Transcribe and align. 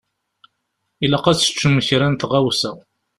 Ilaq 1.03 1.25
ad 1.27 1.37
teččem 1.37 1.75
kra 1.87 2.07
n 2.09 2.13
tɣawsa. 2.15 2.71